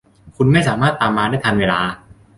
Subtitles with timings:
[0.35, 1.81] คุณไม่สามารถตามมาได้ทันเวลา